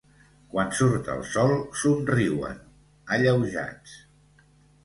Quan 0.53 0.71
surt 0.77 1.11
el 1.15 1.21
sol 1.33 1.53
somriuen, 1.81 2.59
alleujats. 3.19 3.95